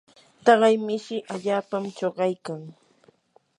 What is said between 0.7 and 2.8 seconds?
mishi allaapam chuqaykan.